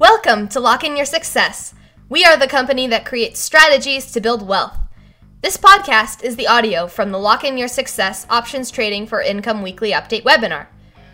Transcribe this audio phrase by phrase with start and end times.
[0.00, 1.72] Welcome to Locke In Your Success.
[2.08, 4.76] We are the company that creates strategies to build wealth.
[5.40, 9.62] This podcast is the audio from the Locke In Your Success Options Trading for Income
[9.62, 10.66] Weekly Update webinar.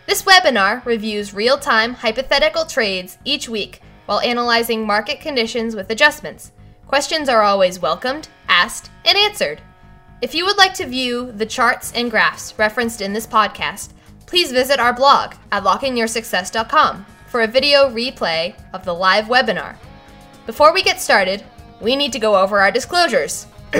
[0.07, 6.53] This webinar reviews real time hypothetical trades each week while analyzing market conditions with adjustments.
[6.87, 9.61] Questions are always welcomed, asked, and answered.
[10.23, 13.91] If you would like to view the charts and graphs referenced in this podcast,
[14.25, 19.77] please visit our blog at lockeinyoursuccess.com for a video replay of the live webinar.
[20.47, 21.45] Before we get started,
[21.81, 23.47] we need to go over our disclosures.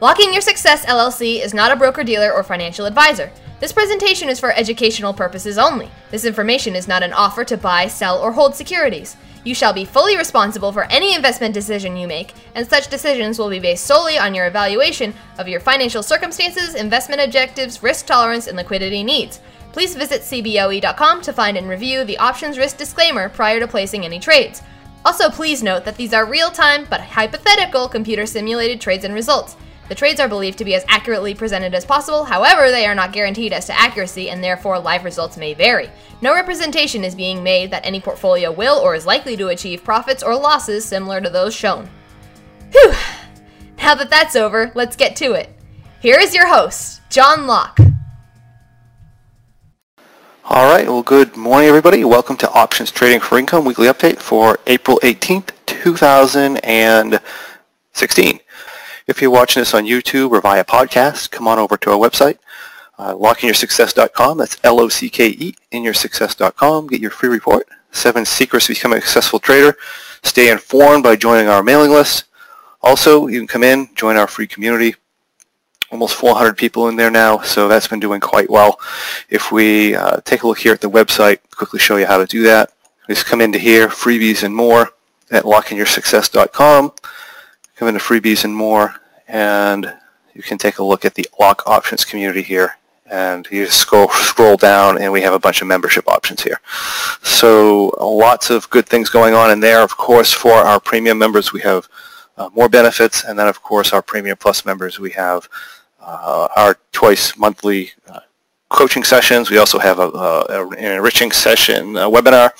[0.00, 3.32] Locke In Your Success LLC is not a broker dealer or financial advisor.
[3.60, 5.88] This presentation is for educational purposes only.
[6.10, 9.16] This information is not an offer to buy, sell, or hold securities.
[9.44, 13.48] You shall be fully responsible for any investment decision you make, and such decisions will
[13.48, 18.56] be based solely on your evaluation of your financial circumstances, investment objectives, risk tolerance, and
[18.56, 19.40] liquidity needs.
[19.72, 24.20] Please visit CBOE.com to find and review the options risk disclaimer prior to placing any
[24.20, 24.62] trades.
[25.04, 29.56] Also, please note that these are real time but hypothetical computer simulated trades and results.
[29.88, 33.12] The trades are believed to be as accurately presented as possible, however, they are not
[33.12, 35.90] guaranteed as to accuracy and therefore live results may vary.
[36.20, 40.22] No representation is being made that any portfolio will or is likely to achieve profits
[40.22, 41.90] or losses similar to those shown.
[42.70, 42.94] Whew!
[43.78, 45.50] Now that that's over, let's get to it.
[46.00, 47.78] Here is your host, John Locke.
[50.44, 52.02] All right, well, good morning, everybody.
[52.02, 58.40] Welcome to Options Trading for Income Weekly Update for April 18th, 2016.
[59.06, 62.38] If you're watching this on YouTube or via podcast, come on over to our website,
[62.98, 64.38] uh, lockeinyoursuccess.com.
[64.38, 66.88] That's L-O-C-K-E, in inyoursuccess.com.
[66.88, 69.76] Get your free report, Seven Secrets to Becoming a Successful Trader.
[70.24, 72.24] Stay informed by joining our mailing list.
[72.82, 74.96] Also, you can come in, join our free community,
[75.92, 78.80] almost 400 people in there now, so that's been doing quite well.
[79.28, 82.26] If we uh, take a look here at the website, quickly show you how to
[82.26, 82.72] do that.
[83.08, 84.90] Just come into here, freebies and more
[85.30, 86.92] at lockeinyoursuccess.com.
[87.76, 88.94] Come into freebies and more,
[89.28, 89.92] and
[90.34, 92.78] you can take a look at the lock options community here.
[93.06, 96.58] And you just scroll, scroll down, and we have a bunch of membership options here.
[97.22, 99.82] So lots of good things going on in there.
[99.82, 101.86] Of course, for our premium members, we have
[102.36, 103.24] uh, more benefits.
[103.24, 105.48] And then, of course, our Premium Plus members, we have
[106.02, 108.20] uh, our twice monthly uh,
[108.68, 109.50] coaching sessions.
[109.50, 112.50] We also have a, a, an enriching session webinar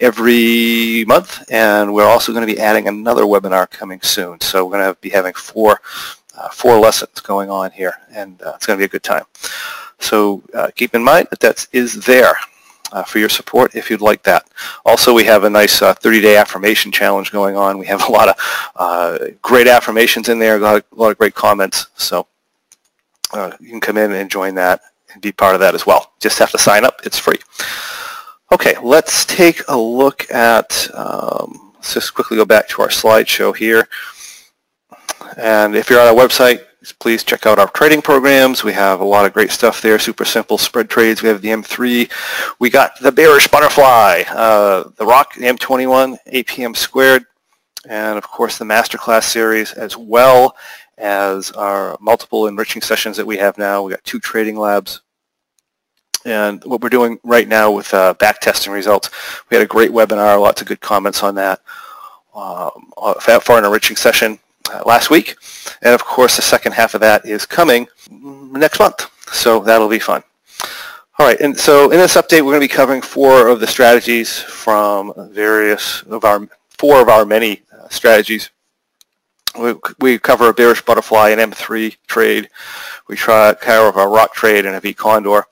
[0.00, 4.40] every month, and we're also going to be adding another webinar coming soon.
[4.40, 5.80] So we're going to be having four
[6.38, 9.24] uh, four lessons going on here, and uh, it's going to be a good time.
[9.98, 12.34] So uh, keep in mind that that is there.
[12.90, 14.48] Uh, for your support if you'd like that.
[14.86, 17.76] Also, we have a nice 30-day affirmation challenge going on.
[17.76, 18.34] We have a lot
[18.74, 21.88] of great affirmations in there, a lot, of, a lot of great comments.
[21.96, 22.26] So
[23.32, 24.80] uh, you can come in and join that
[25.12, 26.12] and be part of that as well.
[26.20, 27.00] Just have to sign up.
[27.04, 27.38] It's free.
[28.52, 33.54] Okay, let's take a look at, um, let's just quickly go back to our slideshow
[33.54, 33.88] here.
[35.36, 36.62] And if you're on our website,
[36.98, 38.64] please check out our trading programs.
[38.64, 41.22] We have a lot of great stuff there, super simple spread trades.
[41.22, 42.10] We have the M3.
[42.58, 47.26] We got the bearish butterfly, uh, the rock, the M21, APM squared,
[47.86, 50.56] and of course the masterclass series as well
[50.98, 53.82] as our multiple enriching sessions that we have now.
[53.82, 55.00] We got two trading labs.
[56.24, 59.10] And what we're doing right now with uh, back testing results,
[59.48, 61.60] we had a great webinar, lots of good comments on that
[62.34, 64.38] um, uh, for an enriching session
[64.72, 65.36] uh, last week.
[65.82, 69.10] And of course, the second half of that is coming next month.
[69.32, 70.22] So that'll be fun.
[71.18, 73.66] All right, and so in this update, we're going to be covering four of the
[73.66, 78.50] strategies from various of our, four of our many uh, strategies
[79.58, 82.48] we, we cover a bearish butterfly, an M3 trade.
[83.08, 85.44] We try cover a rock trade and a V condor.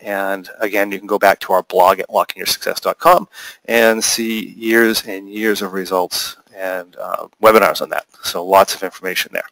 [0.00, 3.28] And again, you can go back to our blog at lockeinyoursuccess.com
[3.66, 8.06] and see years and years of results and uh, webinars on that.
[8.22, 9.46] So lots of information there.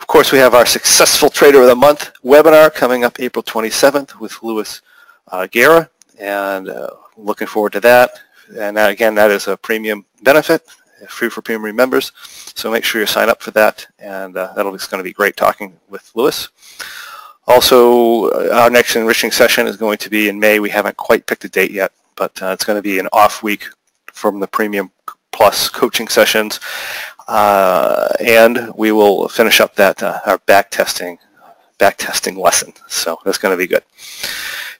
[0.00, 4.18] Of course, we have our Successful Trader of the Month webinar coming up April 27th
[4.18, 4.80] with Louis
[5.28, 8.10] uh, Guerra, and uh, looking forward to that.
[8.58, 10.62] And again, that is a premium benefit
[11.08, 12.12] free for premium members.
[12.54, 15.12] So make sure you sign up for that, and uh, that'll be going to be
[15.12, 16.48] great talking with Louis.
[17.46, 20.60] Also, uh, our next enriching session is going to be in May.
[20.60, 23.42] We haven't quite picked a date yet, but uh, it's going to be an off
[23.42, 23.66] week
[24.12, 24.90] from the Premium
[25.32, 26.60] Plus coaching sessions,
[27.28, 31.18] uh, and we will finish up that uh, our back testing
[31.78, 32.72] back testing lesson.
[32.88, 33.82] So that's going to be good.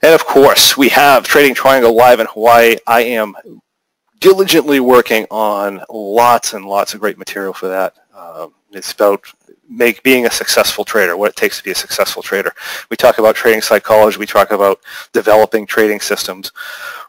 [0.02, 2.76] And of course, we have Trading Triangle live in Hawaii.
[2.87, 3.34] I am
[4.20, 7.94] diligently working on lots and lots of great material for that.
[8.14, 9.25] Um, it's about
[9.69, 12.52] make being a successful trader, what it takes to be a successful trader.
[12.90, 14.19] We talk about trading psychology.
[14.19, 14.81] We talk about
[15.12, 16.52] developing trading systems.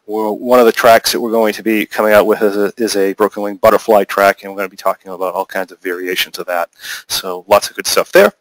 [0.06, 2.96] One of the tracks that we're going to be coming out with is a, is
[2.96, 5.80] a Broken Wing Butterfly track, and we're going to be talking about all kinds of
[5.80, 6.70] variations of that.
[7.08, 8.32] So lots of good stuff there.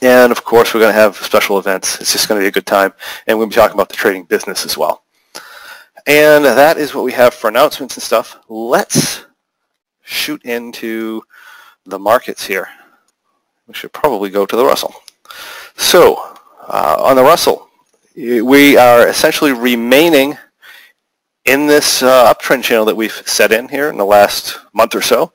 [0.00, 2.00] And of course, we're going to have special events.
[2.00, 2.92] It's just going to be a good time.
[3.26, 5.04] And we'll be talking about the trading business as well.
[6.08, 8.38] And that is what we have for announcements and stuff.
[8.48, 9.26] Let's
[10.02, 11.22] shoot into
[11.84, 12.66] the markets here.
[13.66, 14.94] We should probably go to the Russell.
[15.76, 16.16] So
[16.66, 17.68] uh, on the Russell,
[18.16, 20.38] we are essentially remaining
[21.44, 25.02] in this uh, uptrend channel that we've set in here in the last month or
[25.02, 25.34] so.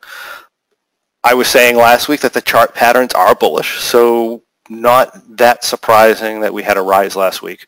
[1.23, 6.41] I was saying last week that the chart patterns are bullish, so not that surprising
[6.41, 7.67] that we had a rise last week.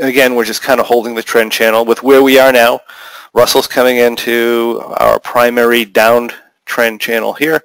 [0.00, 2.80] Again, we're just kind of holding the trend channel with where we are now.
[3.32, 6.30] Russell's coming into our primary down
[6.66, 7.62] trend channel here,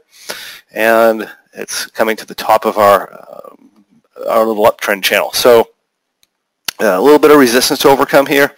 [0.72, 5.32] and it's coming to the top of our uh, our little uptrend channel.
[5.34, 5.70] So
[6.82, 8.56] uh, a little bit of resistance to overcome here.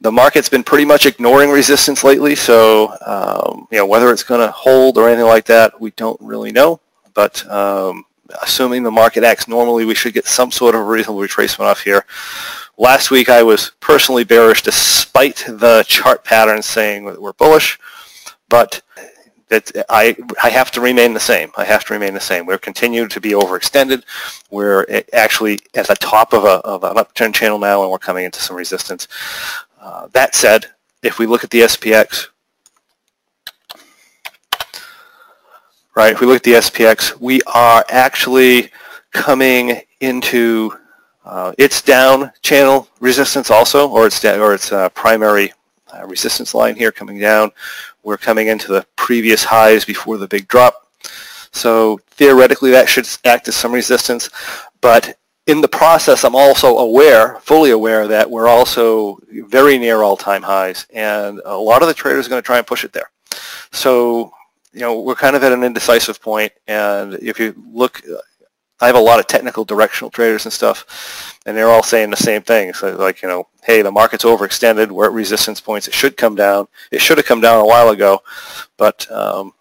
[0.00, 4.40] The market's been pretty much ignoring resistance lately, so um, you know whether it's going
[4.40, 6.80] to hold or anything like that, we don't really know.
[7.14, 8.04] But um,
[8.42, 12.04] assuming the market acts normally, we should get some sort of reasonable retracement off here.
[12.80, 17.76] Last week I was personally bearish despite the chart patterns saying that we're bullish,
[18.48, 18.82] but
[19.48, 21.50] that I, I have to remain the same.
[21.56, 22.46] I have to remain the same.
[22.46, 24.04] We're continued to be overextended.
[24.52, 28.24] We're actually at the top of, a, of an uptrend channel now, and we're coming
[28.24, 29.08] into some resistance.
[29.80, 30.66] Uh, that said,
[31.02, 32.28] if we look at the SPX,
[35.96, 36.12] right?
[36.12, 38.70] If we look at the SPX, we are actually
[39.12, 40.72] coming into
[41.28, 45.52] uh, its down channel resistance also, or its or its uh, primary
[45.94, 47.50] uh, resistance line here coming down.
[48.02, 50.88] We're coming into the previous highs before the big drop.
[51.52, 54.30] So theoretically, that should act as some resistance,
[54.80, 60.42] but in the process, I'm also aware, fully aware, that we're also very near all-time
[60.42, 63.10] highs, and a lot of the traders are going to try and push it there.
[63.72, 64.32] So
[64.72, 68.02] you know, we're kind of at an indecisive point, and if you look,
[68.80, 72.16] I have a lot of technical directional traders and stuff, and they're all saying the
[72.16, 72.72] same thing.
[72.72, 74.88] So like, you know, hey, the market's overextended.
[74.90, 75.88] We're at resistance points.
[75.88, 76.68] It should come down.
[76.90, 78.22] It should have come down a while ago,
[78.76, 79.52] but um,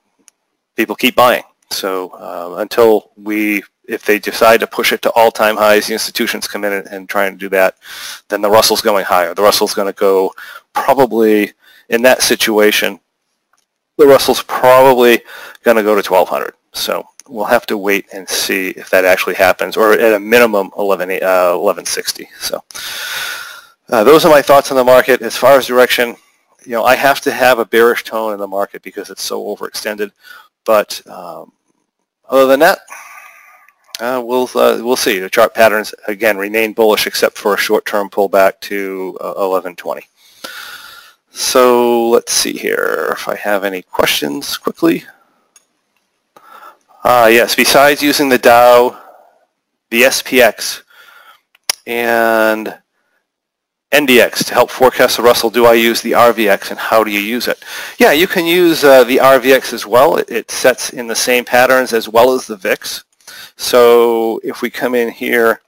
[0.76, 1.44] people keep buying.
[1.72, 6.48] So uh, until we, if they decide to push it to all-time highs, the institutions
[6.48, 7.76] come in and, and try and do that,
[8.30, 9.34] then the Russell's going higher.
[9.34, 10.34] The Russell's going to go
[10.74, 11.54] probably
[11.90, 13.00] in that situation
[13.98, 15.22] the Russell's probably
[15.64, 16.54] going to go to 1200.
[16.74, 20.72] So we'll have to wait and see if that actually happens, or at a minimum
[20.78, 22.30] 11, uh, 1160.
[22.40, 22.64] So
[23.90, 25.22] uh, those are my thoughts on the market.
[25.22, 26.16] As far as direction,
[26.66, 29.44] you know, I have to have a bearish tone in the market because it's so
[29.44, 30.12] overextended.
[30.66, 31.54] But um,
[32.30, 32.80] other than that,
[34.00, 35.20] uh, we'll uh, we'll see.
[35.20, 40.02] The chart patterns again remain bullish except for a short-term pullback to 1120.
[40.02, 40.50] Uh,
[41.32, 45.04] so let's see here if I have any questions quickly.
[47.08, 49.02] Uh, yes, besides using the Dow,
[49.92, 50.82] the SPX,
[51.86, 52.78] and
[53.94, 57.22] NDX to help forecast the Russell, do I use the RVX and how do you
[57.22, 57.64] use it?
[57.98, 60.18] Yeah, you can use uh, the RVX as well.
[60.18, 63.06] It, it sets in the same patterns as well as the VIX.
[63.56, 65.62] So if we come in here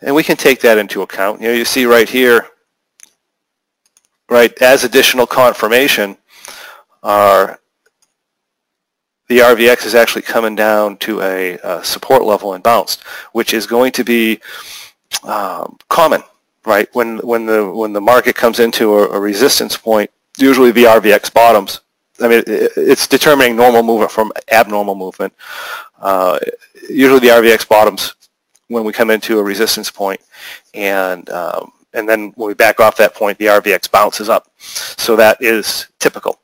[0.00, 1.40] And we can take that into account.
[1.40, 2.46] You know, you see right here,
[4.28, 6.18] right, as additional confirmation,
[7.06, 7.60] our
[9.28, 13.66] the RVX is actually coming down to a, a support level and bounced, which is
[13.66, 14.40] going to be
[15.24, 16.22] um, common,
[16.64, 16.88] right?
[16.94, 21.32] When when the when the market comes into a, a resistance point, usually the RVX
[21.32, 21.80] bottoms.
[22.20, 25.34] I mean, it, it's determining normal movement from abnormal movement.
[26.00, 26.38] Uh,
[26.88, 28.14] usually the RVX bottoms
[28.68, 30.20] when we come into a resistance point,
[30.74, 34.50] and um, and then when we back off that point, the RVX bounces up.
[34.58, 36.38] So that is typical.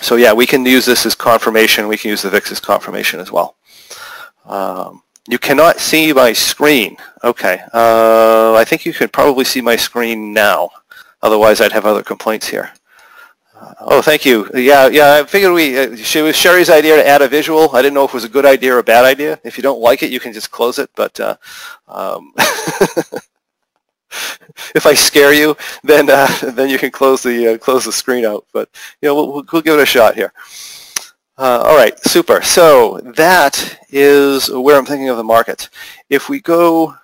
[0.00, 1.88] So yeah, we can use this as confirmation.
[1.88, 3.56] We can use the VIX as confirmation as well.
[4.46, 6.96] Um, you cannot see my screen.
[7.22, 7.60] Okay.
[7.72, 10.70] Uh, I think you can probably see my screen now.
[11.22, 12.72] Otherwise, I'd have other complaints here.
[13.80, 14.48] Oh, thank you.
[14.54, 15.20] Yeah, yeah.
[15.20, 15.78] I figured we.
[15.78, 17.74] Uh, it was Sherry's idea to add a visual.
[17.74, 19.38] I didn't know if it was a good idea or a bad idea.
[19.44, 20.90] If you don't like it, you can just close it.
[20.96, 21.36] But uh,
[21.86, 22.32] um,
[24.74, 28.24] if I scare you, then uh, then you can close the uh, close the screen
[28.24, 28.46] out.
[28.52, 28.68] But
[29.00, 30.32] you know, we'll, we'll give it a shot here.
[31.38, 32.42] Uh, all right, super.
[32.42, 35.70] So that is where I'm thinking of the market.
[36.10, 36.94] If we go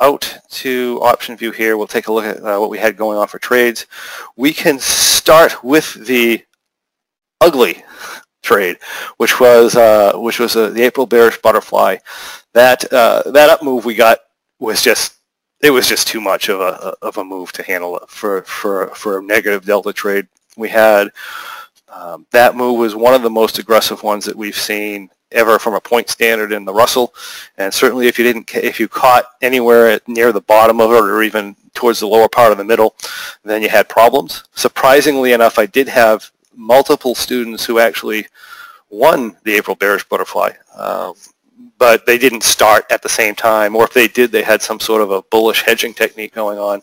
[0.00, 3.28] out to OptionVue here, we'll take a look at uh, what we had going on
[3.28, 3.86] for trades.
[4.36, 6.44] We can start with the
[7.40, 7.84] ugly
[8.42, 8.76] trade,
[9.16, 11.96] which was uh, which was uh, the April bearish butterfly.
[12.52, 14.18] That that up move we got
[14.58, 15.15] was just
[15.62, 19.18] it was just too much of a of a move to handle for for for
[19.18, 20.26] a negative delta trade.
[20.56, 21.08] We had
[21.88, 25.74] um, that move was one of the most aggressive ones that we've seen ever from
[25.74, 27.14] a point standard in the Russell,
[27.58, 31.22] and certainly if you didn't if you caught anywhere near the bottom of it or
[31.22, 32.94] even towards the lower part of the middle,
[33.44, 34.44] then you had problems.
[34.54, 38.26] Surprisingly enough, I did have multiple students who actually
[38.88, 40.52] won the April bearish butterfly.
[40.74, 41.12] Uh,
[41.78, 44.80] but they didn't start at the same time, or if they did, they had some
[44.80, 46.82] sort of a bullish hedging technique going on,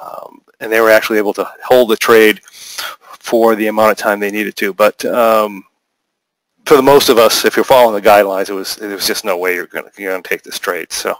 [0.00, 4.20] um, and they were actually able to hold the trade for the amount of time
[4.20, 4.72] they needed to.
[4.72, 5.64] But um,
[6.66, 9.24] for the most of us, if you're following the guidelines, it was there was just
[9.24, 10.92] no way you're going to take this trade.
[10.92, 11.16] So,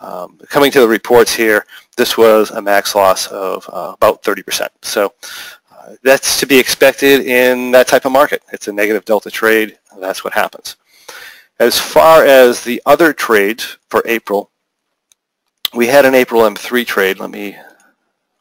[0.00, 1.66] um, coming to the reports here,
[1.96, 4.68] this was a max loss of uh, about 30%.
[4.82, 5.14] So.
[5.70, 8.42] Uh, that's to be expected in that type of market.
[8.52, 9.78] It's a negative delta trade.
[10.00, 10.76] That's what happens.
[11.60, 14.50] As far as the other trades for April,
[15.74, 17.18] we had an April M3 trade.
[17.18, 17.56] Let me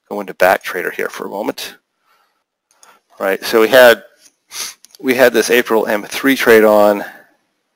[0.08, 1.78] go into back trader here for a moment.
[3.20, 4.04] Right, so we had
[5.00, 7.04] we had this April M3 trade on,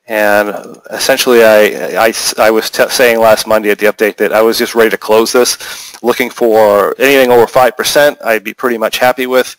[0.06, 4.58] and essentially I, I, I was saying last Monday at the update that I was
[4.58, 9.26] just ready to close this, looking for anything over 5% I'd be pretty much happy
[9.26, 9.56] with,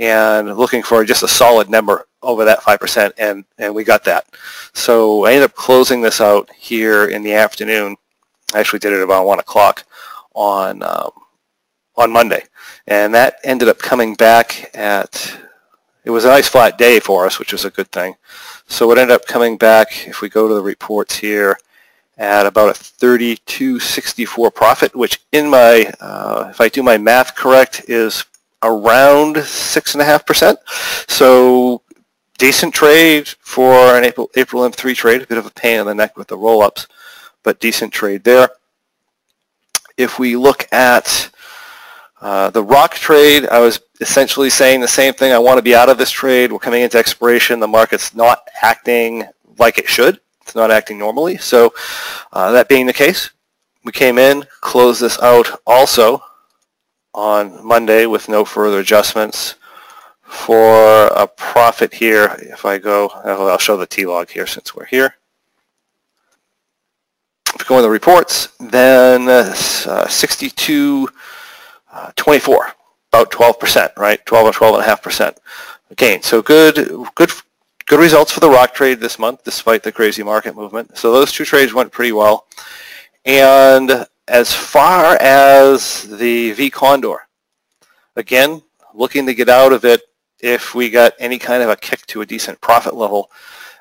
[0.00, 4.24] and looking for just a solid number over that 5%, and, and we got that.
[4.72, 7.96] So I ended up closing this out here in the afternoon.
[8.54, 9.84] I actually did it about 1 o'clock
[10.34, 11.10] on, um,
[11.96, 12.44] on Monday.
[12.86, 15.38] And that ended up coming back at,
[16.04, 18.14] it was a nice flat day for us, which was a good thing.
[18.68, 21.58] So it ended up coming back, if we go to the reports here,
[22.16, 27.84] at about a 32.64 profit, which in my, uh, if I do my math correct,
[27.88, 28.24] is
[28.62, 30.56] around 6.5%.
[31.08, 31.82] So
[32.38, 35.94] decent trade for an April, April M3 trade, a bit of a pain in the
[35.94, 36.86] neck with the roll-ups,
[37.42, 38.48] but decent trade there.
[39.96, 41.30] If we look at
[42.20, 45.32] uh, the rock trade, I was essentially saying the same thing.
[45.32, 46.52] I want to be out of this trade.
[46.52, 47.60] We're coming into expiration.
[47.60, 49.24] The market's not acting
[49.58, 50.20] like it should.
[50.42, 51.36] It's not acting normally.
[51.36, 51.72] So
[52.32, 53.30] uh, that being the case,
[53.84, 56.22] we came in, closed this out also
[57.14, 59.56] on Monday with no further adjustments
[60.22, 65.16] for a profit here, if I go, I'll show the T-log here since we're here.
[67.48, 71.08] If we go in the reports, then uh, 62,
[71.92, 72.72] uh, 24,
[73.12, 74.24] about 12%, right?
[74.24, 75.36] 12 or 12.5%
[75.96, 76.22] gain.
[76.22, 76.76] So good,
[77.16, 77.32] good,
[77.86, 80.96] good results for the rock trade this month, despite the crazy market movement.
[80.96, 82.46] So those two trades went pretty well.
[83.24, 87.26] And as far as the V Condor,
[88.14, 88.62] again,
[88.94, 90.02] looking to get out of it
[90.38, 93.28] if we got any kind of a kick to a decent profit level.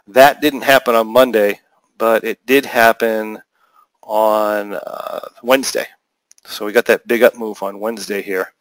[0.07, 1.61] That didn't happen on Monday,
[1.99, 3.39] but it did happen
[4.01, 5.85] on uh, Wednesday.
[6.45, 8.51] So we got that big up move on Wednesday here.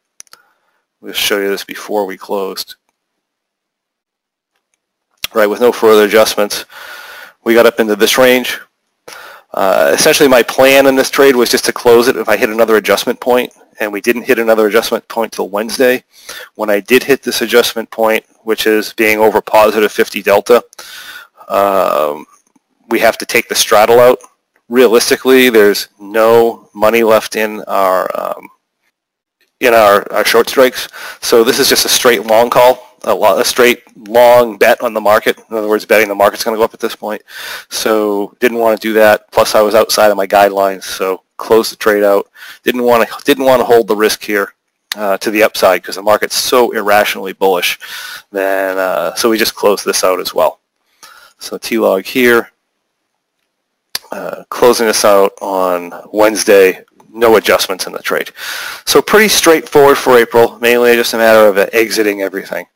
[1.01, 2.77] We'll show you this before we closed.
[5.33, 6.67] Right, with no further adjustments,
[7.45, 8.61] we got up into this range.
[9.55, 12.51] Uh, essentially, my plan in this trade was just to close it if I hit
[12.51, 16.05] another adjustment point and we didn't hit another adjustment point till Wednesday.
[16.55, 20.63] When I did hit this adjustment point, which is being over positive 50 delta,
[21.49, 22.27] um,
[22.89, 24.19] we have to take the straddle out.
[24.69, 28.49] Realistically, there's no money left in our um,
[29.61, 30.89] in our, our short strikes.
[31.21, 35.01] So this is just a straight long call, a, a straight long bet on the
[35.01, 35.39] market.
[35.51, 37.23] In other words, betting the market's going to go up at this point.
[37.69, 39.31] So didn't want to do that.
[39.31, 42.29] Plus, I was outside of my guidelines, so close the trade out.
[42.63, 44.55] Didn't want to didn't want to hold the risk here
[44.97, 47.79] uh, to the upside because the market's so irrationally bullish.
[48.31, 50.61] Then uh, so we just closed this out as well.
[51.39, 52.51] So T-log here,
[54.11, 56.85] uh, closing this out on Wednesday.
[57.11, 58.31] No adjustments in the trade.
[58.85, 60.59] So pretty straightforward for April.
[60.59, 62.67] Mainly just a matter of exiting everything.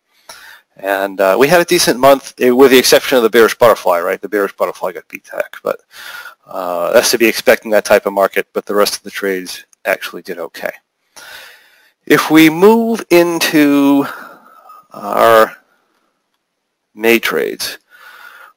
[0.76, 4.00] And uh, we had a decent month, eh, with the exception of the bearish butterfly,
[4.00, 4.21] right?
[4.21, 5.81] The bearish butterfly got beat heck, but
[6.47, 9.64] uh, that's to be expecting that type of market, but the rest of the trades
[9.85, 10.73] actually did okay.
[12.07, 14.07] If we move into
[14.93, 15.57] our
[16.95, 17.79] May trades,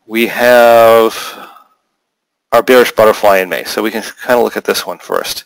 [0.05, 1.15] we have
[2.51, 3.63] our bearish butterfly in May.
[3.65, 5.45] So we can kind of look at this one first.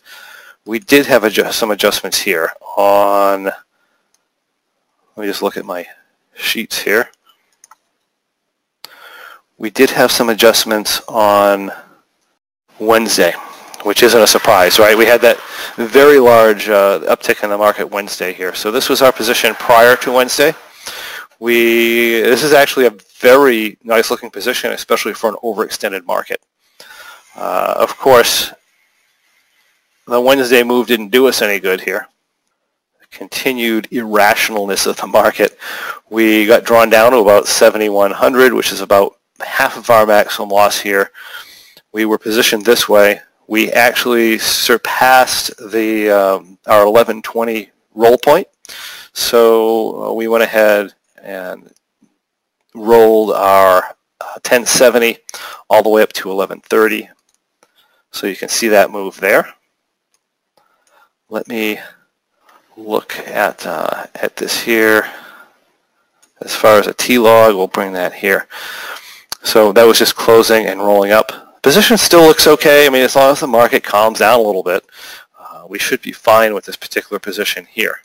[0.65, 3.55] We did have adjust, some adjustments here on, let
[5.17, 5.85] me just look at my
[6.39, 7.09] sheets here.
[9.57, 11.71] We did have some adjustments on
[12.79, 13.33] Wednesday,
[13.83, 14.97] which isn't a surprise, right?
[14.97, 15.37] We had that
[15.75, 18.55] very large uh, uptick in the market Wednesday here.
[18.55, 20.53] So this was our position prior to Wednesday.
[21.39, 26.41] We this is actually a very nice looking position, especially for an overextended market.
[27.35, 28.53] Uh, of course,
[30.07, 32.07] the Wednesday move didn't do us any good here.
[33.11, 35.57] Continued irrationalness of the market.
[36.09, 40.79] We got drawn down to about 7,100, which is about half of our maximum loss
[40.79, 41.11] here.
[41.91, 43.21] We were positioned this way.
[43.47, 48.47] We actually surpassed the um, our 1120 roll point.
[49.13, 51.73] So uh, we went ahead and
[52.75, 53.83] rolled our
[54.21, 55.17] uh, 1070
[55.69, 57.09] all the way up to 1130.
[58.11, 59.53] So you can see that move there.
[61.29, 61.79] Let me
[62.79, 65.09] look at uh, at this here.
[66.41, 68.47] As far as a T-log, we'll bring that here.
[69.43, 71.61] So that was just closing and rolling up.
[71.61, 72.85] Position still looks okay.
[72.85, 74.85] I mean, as long as the market calms down a little bit,
[75.37, 77.97] uh, we should be fine with this particular position here.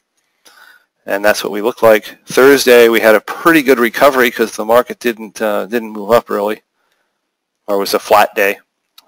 [1.06, 2.18] And that's what we look like.
[2.26, 6.28] Thursday, we had a pretty good recovery because the market didn't uh, didn't move up
[6.28, 6.62] really,
[7.68, 8.58] or it was a flat day.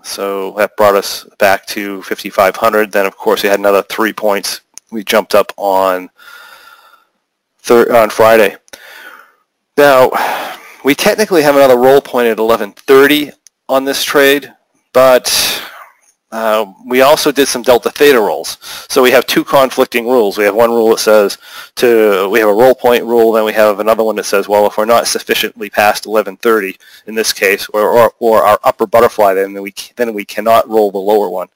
[0.06, 2.92] So that brought us back to 5,500.
[2.92, 4.60] Then, of course, we had another three points.
[4.90, 6.10] We jumped up on
[7.58, 8.56] thir- on Friday.
[9.76, 10.10] Now,
[10.84, 13.32] we technically have another roll point at 1130
[13.68, 14.52] on this trade,
[14.92, 15.26] but
[16.32, 18.58] uh, we also did some delta theta rolls.
[18.88, 20.38] So we have two conflicting rules.
[20.38, 21.38] We have one rule that says
[21.76, 24.66] to we have a roll point rule, then we have another one that says, well,
[24.66, 26.76] if we're not sufficiently past 1130
[27.06, 30.90] in this case, or, or, or our upper butterfly, then we then we cannot roll
[30.90, 31.48] the lower one.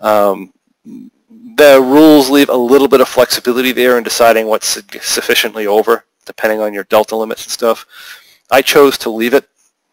[0.00, 0.52] Um,
[1.56, 6.60] the rules leave a little bit of flexibility there in deciding what's sufficiently over, depending
[6.60, 7.86] on your delta limits and stuff.
[8.50, 9.48] I chose to leave it.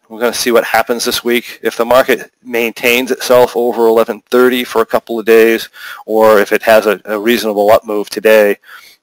[0.08, 1.58] We're going to see what happens this week.
[1.62, 5.68] If the market maintains itself over 1130 for a couple of days,
[6.04, 8.58] or if it has a, a reasonable up move today,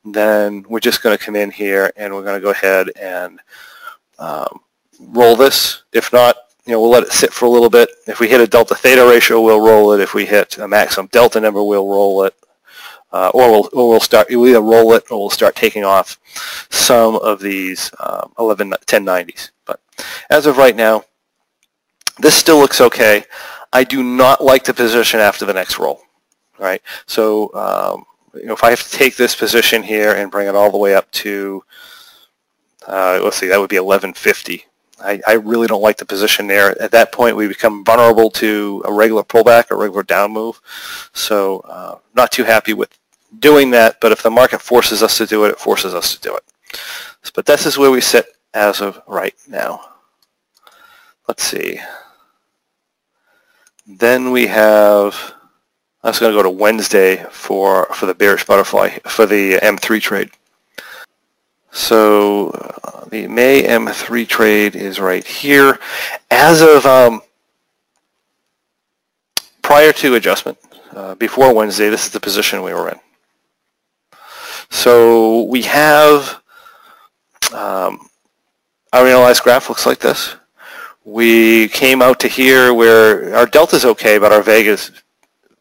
[0.05, 3.39] then we're just going to come in here and we're going to go ahead and
[4.19, 4.60] um,
[5.00, 5.84] roll this.
[5.93, 6.36] If not,
[6.70, 7.90] you know, we'll let it sit for a little bit.
[8.06, 10.02] If we hit a delta theta ratio, we'll roll it.
[10.02, 12.36] If we hit a maximum delta number, we'll roll it.
[13.12, 16.20] Uh, or we'll or we'll start we'll either roll it or we'll start taking off
[16.70, 19.50] some of these um, 11 1090s.
[19.65, 19.82] But
[20.30, 21.06] as of right now,
[22.20, 23.24] this still looks okay.
[23.74, 26.02] I do not like the position after the next roll.
[26.60, 26.84] Right.
[27.08, 30.54] So um, you know, if I have to take this position here and bring it
[30.54, 31.63] all the way up to
[32.88, 34.65] uh, let's see, that would be 1150.
[35.02, 36.80] I, I, really don't like the position there.
[36.82, 40.60] At that point, we become vulnerable to a regular pullback, a regular down move.
[41.14, 42.98] So uh, not too happy with
[43.40, 46.22] doing that, but if the market forces us to do it, it forces us to
[46.22, 46.44] do it.
[47.34, 49.82] But this is where we sit as of right now.
[51.28, 51.80] Let's see.
[53.86, 55.34] Then we have,
[56.04, 60.02] I was going to go to Wednesday for, for the bearish butterfly, for the M3
[60.02, 60.32] trade.
[61.71, 65.79] So uh, the May M3 trade is right here.
[66.32, 67.21] As of um,
[69.62, 70.58] prior to adjustment,
[70.95, 72.99] uh, before Wednesday, this is the position we were in.
[74.69, 76.41] So we have
[77.53, 78.10] um,
[78.93, 80.36] our analyzed graph looks like this.
[81.05, 84.91] We came out to here where our delta is okay, but our vega is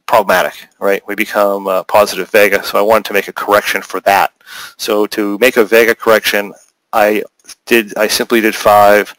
[0.09, 1.07] problematic, right?
[1.07, 4.33] We become uh, positive vega, so I wanted to make a correction for that.
[4.77, 6.53] So to make a vega correction,
[6.93, 7.23] I
[7.67, 9.15] did I simply did five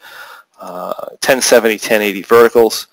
[0.60, 0.92] uh,
[1.24, 2.88] 1070, 1080 verticals,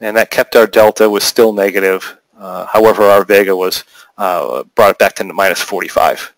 [0.00, 2.16] and that kept our delta was still negative.
[2.38, 3.82] Uh, however, our vega was
[4.18, 6.34] uh, brought it back to minus 45.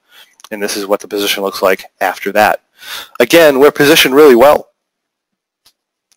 [0.51, 2.63] And this is what the position looks like after that.
[3.21, 4.71] Again, we're positioned really well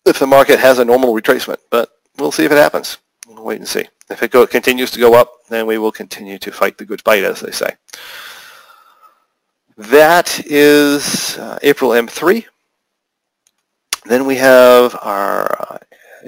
[0.06, 2.98] if the market has a normal retracement, but we'll see if it happens.
[3.28, 3.86] We'll wait and see.
[4.10, 7.02] If it go, continues to go up, then we will continue to fight the good
[7.02, 7.70] fight, as they say.
[9.76, 12.44] That is uh, April M3.
[14.04, 15.78] Then we have our, uh,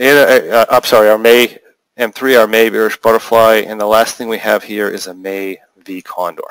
[0.01, 1.59] uh, I'm sorry, our May
[1.99, 5.59] M3, our May bearish butterfly, and the last thing we have here is a May
[5.85, 6.43] V condor.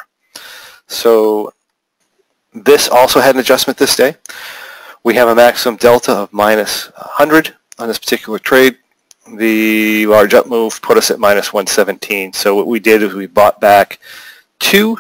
[0.88, 1.54] So
[2.54, 4.16] this also had an adjustment this day.
[5.04, 8.78] We have a maximum delta of minus 100 on this particular trade.
[9.28, 12.34] The large up move put us at minus 117.
[12.34, 14.00] So what we did is we bought back
[14.60, 14.98] two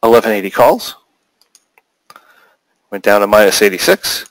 [0.00, 0.96] 1180 calls,
[2.90, 4.26] went down to minus 86,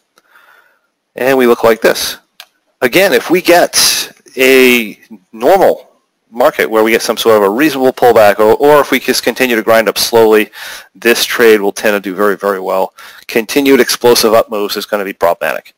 [1.15, 2.17] and we look like this.
[2.81, 4.99] Again, if we get a
[5.31, 5.89] normal
[6.29, 9.23] market where we get some sort of a reasonable pullback or, or if we just
[9.23, 10.49] continue to grind up slowly,
[10.95, 12.93] this trade will tend to do very, very well.
[13.27, 15.73] Continued explosive up moves is going to be problematic.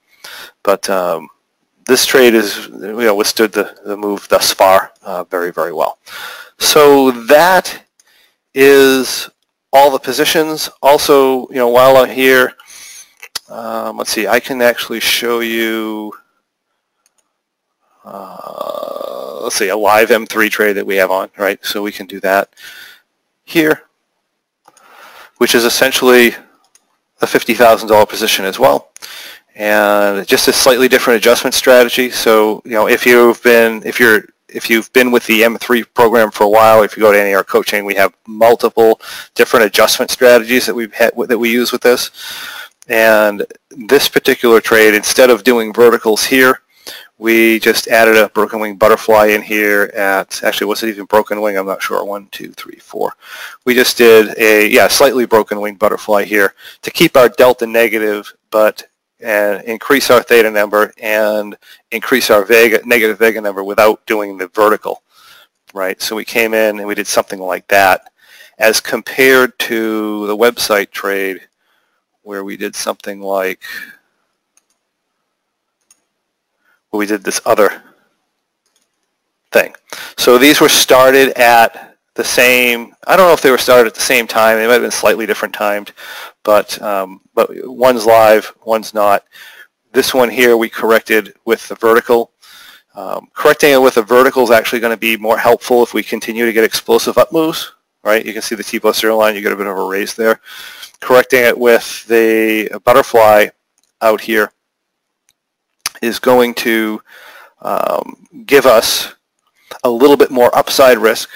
[0.62, 1.30] But um,
[1.86, 5.98] this trade has you know, withstood the, the move thus far uh, very, very well.
[6.60, 7.84] So that
[8.54, 9.30] is
[9.72, 10.70] all the positions.
[10.82, 12.54] Also, you know, while I'm here,
[13.50, 16.14] um, let's see, I can actually show you,
[18.06, 21.64] uh, let's see, a live M3 trade that we have on, right?
[21.66, 22.54] So we can do that
[23.44, 23.84] here,
[25.38, 26.30] which is essentially
[27.22, 28.92] a $50,000 position as well.
[29.56, 32.10] And just a slightly different adjustment strategy.
[32.10, 36.32] So, you know, if you've been, if you're if you've been with the M3 program
[36.32, 39.02] for a while, if you go to any of our coaching, we have multiple
[39.36, 42.12] different adjustment strategies that we've had, that we use with this.
[42.88, 46.62] And this particular trade, instead of doing verticals here,
[47.18, 51.42] we just added a broken wing butterfly in here at, actually was it even broken
[51.42, 51.58] wing?
[51.58, 52.04] I'm not sure.
[52.04, 53.14] One, two, three, four.
[53.66, 58.34] We just did a, yeah, slightly broken wing butterfly here to keep our delta negative,
[58.52, 58.84] but
[59.24, 61.58] and increase our theta number and
[61.92, 65.02] increase our vega, negative vega number without doing the vertical,
[65.74, 66.02] right?
[66.02, 68.12] So we came in and we did something like that
[68.60, 71.42] as compared to the website trade
[72.22, 73.62] where we did something like,
[76.90, 77.82] where we did this other
[79.52, 79.74] thing.
[80.18, 83.96] So these were started at the same, I don't know if they were started at
[83.96, 85.94] the same time, they might have been slightly different timed,
[86.44, 89.24] but um, but one's live, one's not.
[89.94, 92.32] This one here we corrected with the vertical.
[92.96, 96.04] Um, correcting it with a vertical is actually going to be more helpful if we
[96.04, 97.72] continue to get explosive up moves,
[98.04, 98.24] right?
[98.24, 100.14] You can see the T plus zero line, you get a bit of a raise
[100.14, 100.40] there.
[101.00, 103.48] Correcting it with the butterfly
[104.02, 104.52] out here
[106.04, 107.02] is going to
[107.62, 109.14] um, give us
[109.84, 111.30] a little bit more upside risk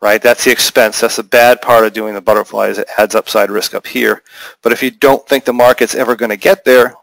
[0.00, 0.22] right?
[0.22, 1.00] That's the expense.
[1.00, 4.22] That's the bad part of doing the butterfly is It adds upside risk up here.
[4.62, 6.94] But if you don't think the market's ever going to get there,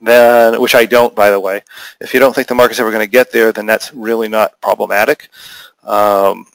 [0.00, 1.62] then, which I don't, by the way,
[2.00, 4.60] if you don't think the market's ever going to get there, then that's really not
[4.60, 5.28] problematic.
[5.82, 6.46] Um,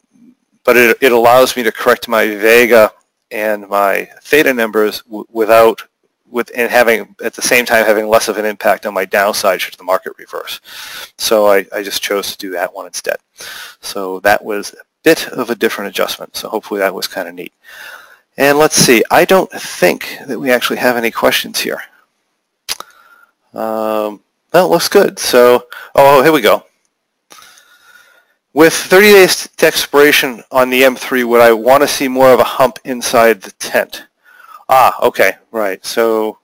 [0.63, 2.91] but it, it allows me to correct my vega
[3.31, 5.81] and my theta numbers w- without
[6.29, 9.61] with and having at the same time having less of an impact on my downside
[9.61, 10.59] should the market reverse.
[11.17, 13.17] So I, I just chose to do that one instead.
[13.81, 16.35] So that was bit of a different adjustment.
[16.35, 17.53] So hopefully that was kind of neat.
[18.37, 21.83] And let's see, I don't think that we actually have any questions here.
[23.53, 25.19] Um, well, looks good.
[25.19, 26.65] So, oh, here we go.
[28.53, 32.39] With 30 days to expiration on the M3, would I want to see more of
[32.39, 34.03] a hump inside the tent?
[34.69, 35.83] Ah, okay, right.
[35.85, 36.37] So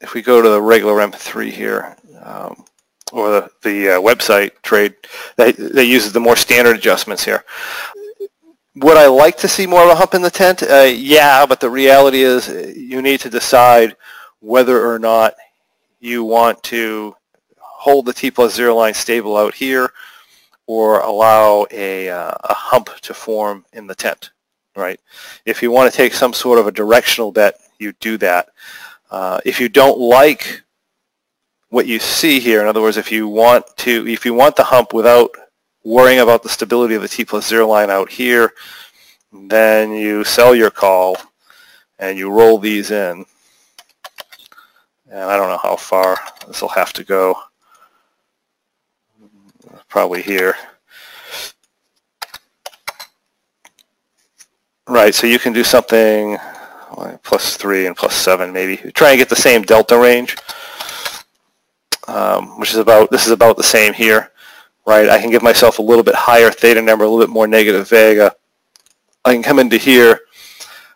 [0.00, 2.64] if we go to the regular M3 here, um,
[3.12, 4.94] or the, the uh, website trade
[5.36, 7.44] that, that uses the more standard adjustments here.
[8.76, 10.62] Would I like to see more of a hump in the tent?
[10.62, 13.96] Uh, yeah, but the reality is uh, you need to decide
[14.40, 15.34] whether or not
[16.00, 17.16] you want to
[17.58, 19.90] hold the T plus zero line stable out here
[20.66, 24.30] or allow a, uh, a hump to form in the tent,
[24.76, 25.00] right?
[25.44, 28.50] If you want to take some sort of a directional bet, you do that.
[29.10, 30.62] Uh, if you don't like
[31.70, 32.60] what you see here.
[32.60, 35.30] In other words, if you want to, if you want the hump without
[35.84, 38.52] worrying about the stability of the T plus zero line out here,
[39.32, 41.16] then you sell your call
[41.98, 43.24] and you roll these in.
[45.10, 47.34] And I don't know how far this will have to go.
[49.88, 50.54] Probably here.
[54.86, 56.38] Right, so you can do something
[57.22, 58.76] plus 3 and plus 7 maybe.
[58.92, 60.36] Try and get the same delta range
[62.08, 64.32] um, which is about, this is about the same here,
[64.86, 65.08] right?
[65.08, 67.88] I can give myself a little bit higher theta number, a little bit more negative
[67.88, 68.34] vega.
[69.24, 70.20] I can come into here.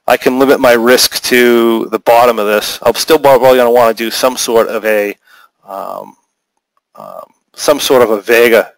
[0.07, 2.79] I can limit my risk to the bottom of this.
[2.83, 5.15] I'm still probably going to want to do some sort of a,
[5.65, 6.17] um,
[6.95, 8.73] um, some sort of a vega,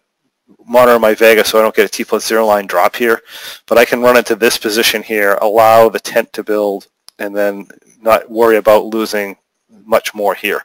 [0.67, 3.21] monitor my vega so I don't get a T plus zero line drop here.
[3.65, 7.67] But I can run into this position here, allow the tent to build, and then
[8.01, 9.37] not worry about losing
[9.85, 10.63] much more here.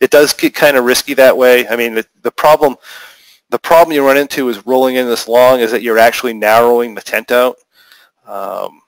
[0.00, 1.68] It does get kind of risky that way.
[1.68, 2.76] I mean, the, the problem
[3.50, 6.94] the problem you run into is rolling in this long is that you're actually narrowing
[6.94, 7.56] the tent out.
[8.26, 8.80] Um,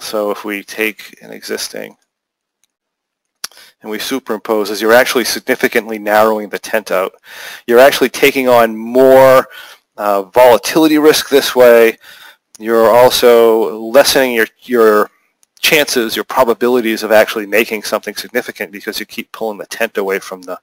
[0.00, 1.96] so if we take an existing
[3.84, 7.12] and we superimpose as you're actually significantly narrowing the tent out.
[7.66, 9.46] You're actually taking on more
[9.98, 11.98] uh, volatility risk this way.
[12.58, 15.10] You're also lessening your, your
[15.64, 20.18] chances, your probabilities of actually making something significant because you keep pulling the tent away
[20.20, 20.58] from the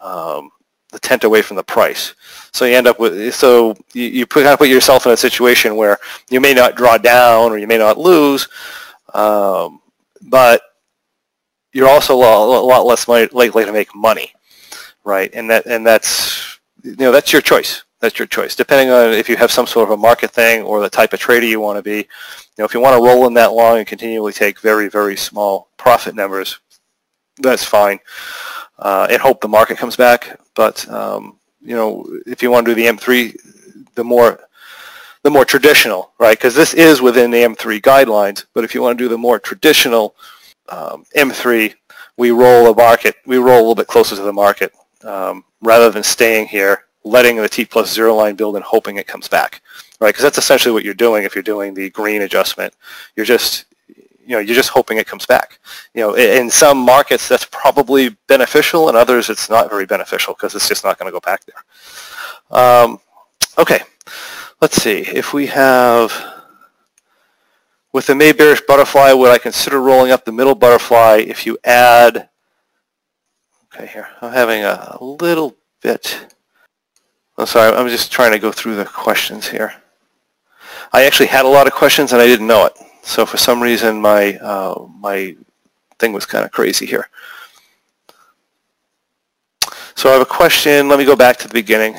[0.00, 0.50] um,
[0.92, 2.14] the tent away from the price.
[2.52, 5.16] So you end up with so you, you put, kind of put yourself in a
[5.16, 5.98] situation where
[6.30, 8.46] you may not draw down or you may not lose,
[9.14, 9.80] um,
[10.22, 10.62] but
[11.72, 14.30] you're also a lot, a lot less likely to make money,
[15.04, 15.30] right?
[15.34, 17.82] And that and that's you know that's your choice.
[18.04, 18.54] That's your choice.
[18.54, 21.20] Depending on if you have some sort of a market thing or the type of
[21.20, 21.96] trader you want to be.
[21.96, 25.16] You know, if you want to roll in that long and continually take very, very
[25.16, 26.60] small profit numbers,
[27.38, 27.98] that's fine.
[28.78, 30.38] Uh, and hope the market comes back.
[30.54, 33.36] But um, you know, if you want to do the M3,
[33.94, 34.38] the more
[35.22, 36.36] the more traditional, right?
[36.36, 38.44] Because this is within the M3 guidelines.
[38.52, 40.14] But if you want to do the more traditional
[40.68, 41.74] um, M3,
[42.18, 45.90] we roll a market, we roll a little bit closer to the market um, rather
[45.90, 49.62] than staying here, letting the T plus zero line build and hoping it comes back,
[50.00, 50.08] right?
[50.08, 52.74] Because that's essentially what you're doing if you're doing the green adjustment.
[53.14, 55.58] You're just, you know, you're just hoping it comes back.
[55.94, 60.54] You know, in some markets that's probably beneficial, and others it's not very beneficial because
[60.54, 62.58] it's just not going to go back there.
[62.58, 63.00] Um,
[63.58, 63.80] okay,
[64.60, 66.12] let's see if we have
[67.94, 71.56] with the May bearish butterfly, would I consider rolling up the middle butterfly if you
[71.62, 72.28] add,
[73.72, 76.26] okay here, I'm having a little bit,
[77.36, 79.74] I'm sorry, I'm just trying to go through the questions here.
[80.92, 82.74] I actually had a lot of questions and I didn't know it.
[83.02, 85.36] So for some reason my, uh, my
[85.98, 87.08] thing was kind of crazy here.
[89.96, 91.96] So I have a question, let me go back to the beginning.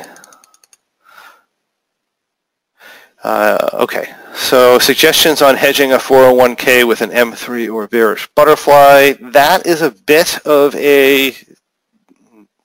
[3.23, 9.13] Uh, okay, so suggestions on hedging a 401k with an M3 or bearish butterfly.
[9.19, 11.35] That is a bit of a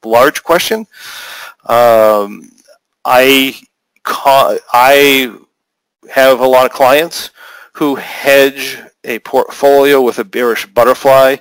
[0.04, 0.86] large question.
[1.64, 2.50] Um,
[3.12, 3.60] I
[4.72, 5.36] I
[6.10, 7.30] have a lot of clients
[7.72, 11.36] who hedge a portfolio with a bearish butterfly,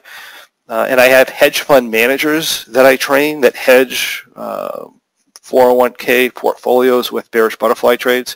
[0.67, 4.88] uh, and I have hedge fund managers that I train that hedge uh,
[5.36, 8.36] 401k portfolios with bearish butterfly trades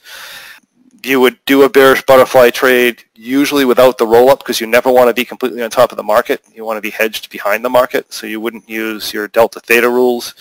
[1.05, 5.09] you would do a bearish butterfly trade usually without the roll-up because you never want
[5.09, 6.41] to be completely on top of the market.
[6.53, 9.89] You want to be hedged behind the market, so you wouldn't use your delta theta
[9.89, 10.33] rules.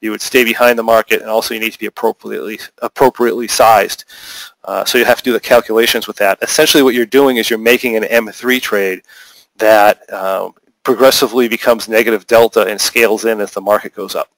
[0.00, 4.04] You would stay behind the market, and also you need to be appropriately appropriately sized.
[4.64, 6.38] Uh, so you have to do the calculations with that.
[6.42, 9.02] Essentially, what you're doing is you're making an M3 trade
[9.56, 14.30] that um, progressively becomes negative delta and scales in as the market goes up,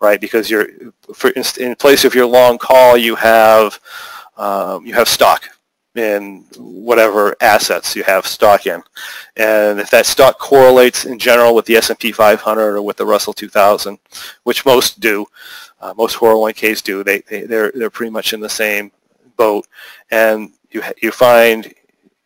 [0.00, 0.20] right?
[0.20, 0.68] Because you're
[1.14, 3.78] for, in, in place of your long call, you have
[4.36, 5.44] um, you have stock
[5.94, 8.82] in whatever assets you have stock in.
[9.36, 13.32] And if that stock correlates in general with the S&P 500 or with the Russell
[13.32, 13.98] 2000,
[14.44, 15.26] which most do,
[15.80, 18.90] uh, most 401ks do, they, they, they're, they're pretty much in the same
[19.36, 19.66] boat.
[20.10, 21.72] And you, you find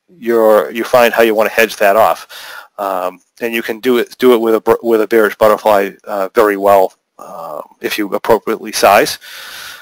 [0.09, 2.69] your, you find how you want to hedge that off.
[2.79, 6.29] Um, and you can do it, do it with a, with a bearish butterfly uh,
[6.35, 9.19] very well uh, if you appropriately size.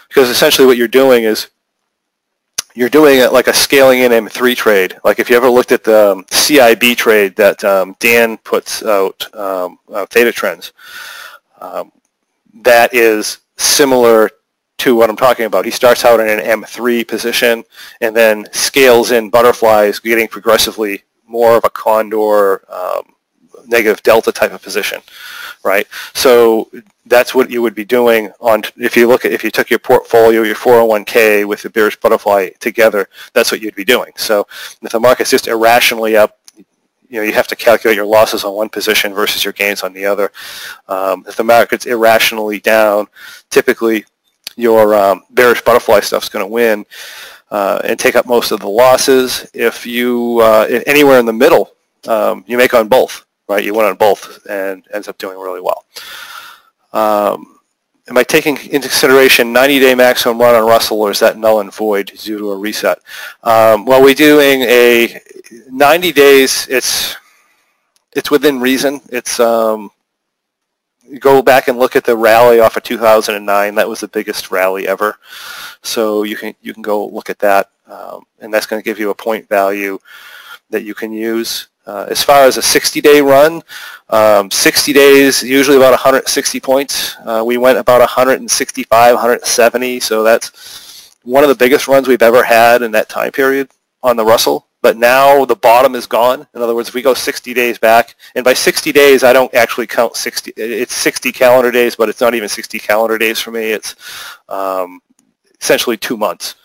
[0.09, 1.51] Because essentially what you're doing is
[2.74, 4.98] you're doing it like a scaling in M3 trade.
[5.04, 9.32] Like if you ever looked at the um, CIB trade that um, Dan puts out,
[9.34, 10.72] um, uh, Theta Trends,
[11.60, 11.92] um,
[12.62, 14.28] that is similar
[14.78, 15.64] to what I'm talking about.
[15.64, 17.64] He starts out in an M3 position
[18.00, 23.13] and then scales in butterflies, getting progressively more of a condor um,
[23.68, 25.00] negative delta type of position,
[25.62, 25.87] right?
[26.14, 26.70] So
[27.07, 29.79] that's what you would be doing on if you look at if you took your
[29.79, 34.12] portfolio your 401k with the bearish butterfly together that's what you'd be doing.
[34.16, 34.46] So
[34.83, 36.38] if the market's just irrationally up
[37.09, 39.92] you know you have to calculate your losses on one position versus your gains on
[39.92, 40.33] the other.
[40.88, 43.07] Um, if the market's irrationally down
[43.50, 44.05] typically
[44.57, 46.87] your um, bearish butterfly stuff's going to win
[47.50, 49.48] uh, and take up most of the losses.
[49.53, 51.72] If you uh, anywhere in the middle
[52.09, 55.61] um, you make on both right you win on both and ends up doing really
[55.61, 55.85] well
[56.92, 57.59] um,
[58.09, 61.72] am I taking into consideration 90-day maximum run on Russell, or is that null and
[61.72, 62.98] void due to a reset?
[63.42, 65.20] Um, well, we're doing a
[65.70, 66.66] 90 days.
[66.68, 67.16] It's
[68.14, 69.00] it's within reason.
[69.09, 69.90] It's um,
[71.18, 73.74] go back and look at the rally off of 2009.
[73.74, 75.18] That was the biggest rally ever.
[75.83, 78.98] So you can you can go look at that, um, and that's going to give
[78.98, 79.98] you a point value
[80.70, 81.68] that you can use.
[81.87, 83.62] Uh, as far as a 60-day run,
[84.09, 87.16] um, 60 days, usually about 160 points.
[87.25, 92.42] Uh, we went about 165, 170, so that's one of the biggest runs we've ever
[92.42, 93.70] had in that time period
[94.03, 94.66] on the Russell.
[94.83, 96.47] But now the bottom is gone.
[96.55, 99.53] In other words, if we go 60 days back, and by 60 days, I don't
[99.55, 100.53] actually count 60.
[100.57, 103.70] It's 60 calendar days, but it's not even 60 calendar days for me.
[103.70, 103.97] It's
[104.51, 105.01] um,
[105.59, 106.57] essentially two months.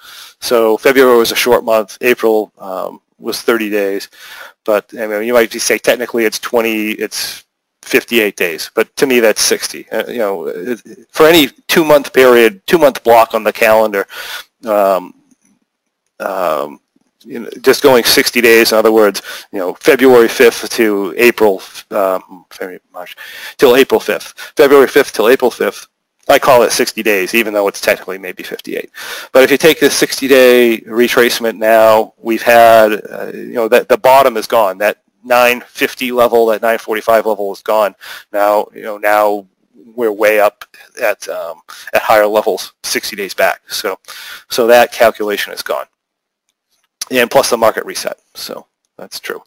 [0.41, 1.97] So February was a short month.
[2.01, 4.09] April um, was 30 days.
[4.65, 7.45] But I mean, you might say technically it's 20, it's
[7.81, 9.89] 58 days, but to me that's 60.
[9.91, 10.77] Uh, you know,
[11.11, 14.05] for any two-month period, two-month block on the calendar,
[14.65, 15.13] um,
[16.19, 16.79] um,
[17.25, 18.71] you know, just going 60 days.
[18.71, 23.15] In other words, you know, February 5th to April, um, February, March,
[23.57, 24.33] till April 5th.
[24.55, 25.87] February 5th till April 5th.
[26.29, 28.91] I call it 60 days, even though it's technically maybe 58.
[29.31, 33.97] But if you take this 60-day retracement now, we've had, uh, you know, that the
[33.97, 34.77] bottom is gone.
[34.77, 37.95] That 950 level, that 945 level is gone.
[38.31, 39.47] Now, you know, now
[39.95, 40.65] we're way up
[41.01, 41.61] at um,
[41.93, 43.61] at higher levels 60 days back.
[43.69, 43.99] So,
[44.49, 45.85] so that calculation is gone.
[47.11, 48.19] And plus the market reset.
[48.35, 49.41] So that's true.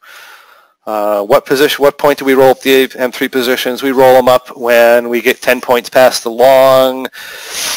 [0.85, 3.83] Uh, what position, what point do we roll up the M3 positions?
[3.85, 7.07] We roll them up when we get 10 points past the long,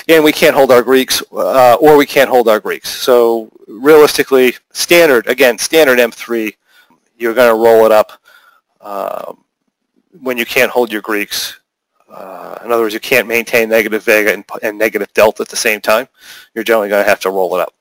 [0.08, 2.90] and we can't hold our Greeks, uh, or we can't hold our Greeks.
[2.90, 6.56] So realistically, standard, again, standard M3,
[7.16, 8.14] you're going to roll it up
[8.82, 9.44] um,
[10.22, 11.60] when you can't hold your Greeks.
[12.10, 15.56] Uh, in other words, you can't maintain negative vega and, and, negative delta at the
[15.56, 16.08] same time.
[16.54, 17.74] You're generally going to have to roll it up.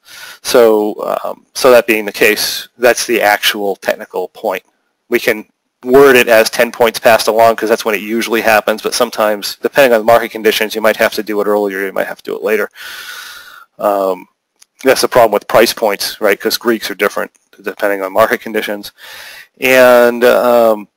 [0.42, 4.64] So, um, so that being the case, that's the actual technical point
[5.08, 5.46] we can
[5.84, 9.56] word it as 10 points passed along because that's when it usually happens, but sometimes,
[9.56, 12.22] depending on the market conditions, you might have to do it earlier, you might have
[12.22, 12.70] to do it later.
[13.78, 14.28] Um,
[14.82, 17.30] that's the problem with price points, right, because Greeks are different
[17.62, 18.92] depending on market conditions.
[19.60, 20.88] And um,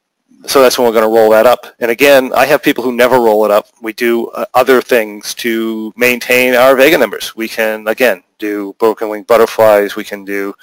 [0.45, 1.65] so that's when we're going to roll that up.
[1.79, 3.67] And again, I have people who never roll it up.
[3.81, 7.35] We do uh, other things to maintain our Vega numbers.
[7.35, 9.95] We can, again, do broken wing butterflies.
[9.95, 10.53] We can do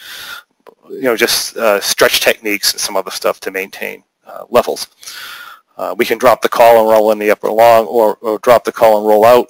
[0.91, 4.89] you know, just uh, stretch techniques and some other stuff to maintain uh, levels.
[5.77, 8.65] Uh, we can drop the call and roll in the upper long or, or drop
[8.65, 9.49] the call and roll out,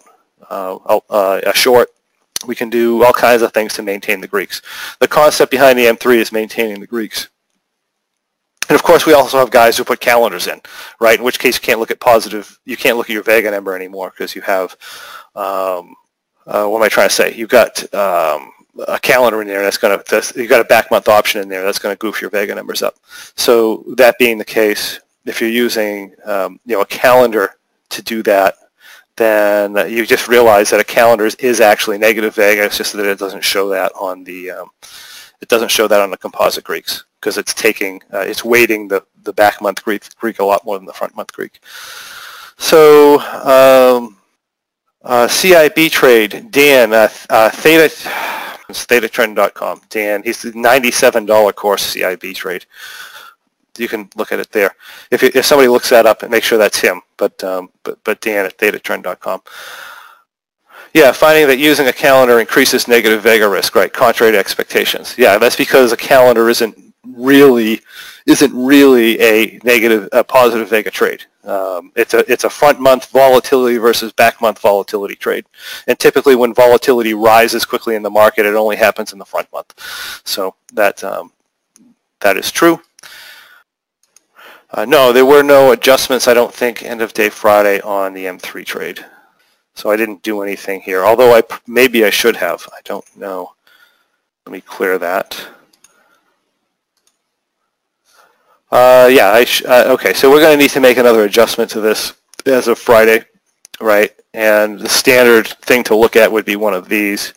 [0.50, 0.76] uh,
[1.10, 1.90] uh, a short.
[2.46, 4.62] We can do all kinds of things to maintain the Greeks.
[5.00, 7.28] The concept behind the M3 is maintaining the Greeks.
[8.68, 10.60] And of course, we also have guys who put calendars in,
[10.98, 11.18] right?
[11.18, 12.58] In which case, you can't look at positive.
[12.64, 14.76] You can't look at your Vega number anymore because you have.
[15.34, 15.94] Um,
[16.46, 17.34] uh, what am I trying to say?
[17.34, 18.52] You've got um,
[18.88, 21.62] a calendar in there that's going to, you've got a back month option in there
[21.62, 22.96] that's going to goof your Vega numbers up.
[23.36, 27.56] So that being the case, if you're using, um, you know, a calendar
[27.90, 28.54] to do that,
[29.16, 32.64] then you just realize that a calendar is actually negative Vega.
[32.64, 34.70] It's just that it doesn't show that on the, um,
[35.40, 39.04] it doesn't show that on the composite Greeks because it's taking, uh, it's weighting the,
[39.22, 41.60] the back month Greek, Greek a lot more than the front month Greek.
[42.58, 44.16] So, um,
[45.02, 47.88] uh, CIB trade, Dan, uh, uh, Theta,
[48.68, 49.82] thetatrend.com.
[49.90, 52.66] Dan, he's the $97 course CIB trade.
[53.76, 54.74] You can look at it there.
[55.10, 57.02] If, if somebody looks that up, and make sure that's him.
[57.16, 59.42] But um, but but Dan at thetatrend.com.
[60.94, 63.92] Yeah, finding that using a calendar increases negative vega risk, right?
[63.92, 65.16] Contrary to expectations.
[65.18, 67.80] Yeah, that's because a calendar isn't really
[68.26, 71.24] isn't really a negative, a positive vega trade.
[71.44, 75.44] Um, it's a it's a front month volatility versus back month volatility trade,
[75.86, 79.52] and typically when volatility rises quickly in the market, it only happens in the front
[79.52, 79.74] month.
[80.24, 81.32] So that um,
[82.20, 82.80] that is true.
[84.70, 86.26] Uh, no, there were no adjustments.
[86.26, 89.04] I don't think end of day Friday on the M3 trade,
[89.74, 91.04] so I didn't do anything here.
[91.04, 92.66] Although I maybe I should have.
[92.72, 93.52] I don't know.
[94.46, 95.46] Let me clear that.
[98.70, 101.70] Uh, yeah, I sh- uh, okay, so we're going to need to make another adjustment
[101.70, 102.14] to this
[102.46, 103.24] as of Friday,
[103.80, 104.12] right?
[104.32, 107.34] And the standard thing to look at would be one of these.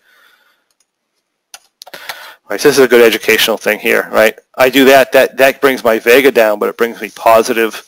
[2.49, 4.39] Right, so this is a good educational thing here, right?
[4.57, 7.85] I do that, that, that brings my vega down, but it brings me positive,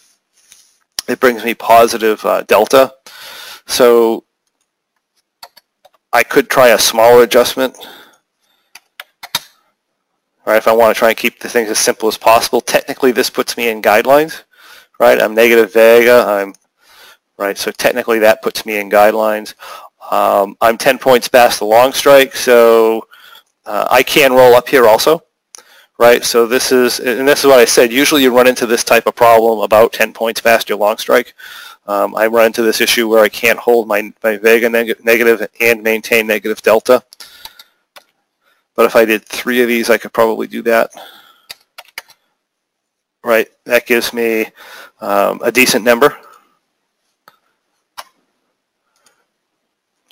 [1.08, 2.94] it brings me positive uh, delta.
[3.68, 4.26] So
[6.12, 7.78] I could try a smaller adjustment
[10.50, 10.58] right?
[10.58, 13.30] If I want to try and keep the things as simple as possible, technically this
[13.30, 14.44] puts me in guidelines,
[15.00, 15.22] right?
[15.22, 16.56] I'm negative vega, I'm,
[17.38, 17.56] right?
[17.56, 19.54] So technically that puts me in guidelines.
[20.12, 23.08] Um, I'm 10 points past the long strike, so
[23.68, 25.22] uh, I can roll up here also,
[26.00, 26.24] right?
[26.24, 29.06] So this is, and this is what I said, usually you run into this type
[29.06, 31.36] of problem about 10 points past your long strike.
[31.86, 35.48] Um, I run into this issue where I can't hold my, my Vega neg negative
[35.62, 37.04] and maintain negative delta.
[38.80, 40.92] But if I did three of these, I could probably do that.
[43.22, 44.46] Right, that gives me
[45.02, 46.18] um, a decent number.